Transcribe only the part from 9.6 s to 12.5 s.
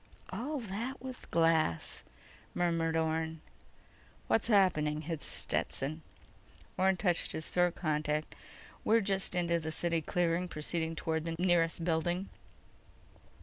city clearing, proceeding toward the nearest building."